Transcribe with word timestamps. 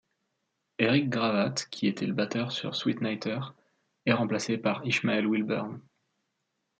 Eric 0.79 1.09
Gravatt, 1.11 1.67
qui 1.69 1.85
était 1.85 2.07
le 2.07 2.13
batteur 2.13 2.51
sur 2.51 2.73
Sweetnighter, 2.73 3.39
est 4.07 4.13
remplacé 4.13 4.57
par 4.57 4.83
Ishmael 4.83 5.27
Wilburn. 5.27 5.79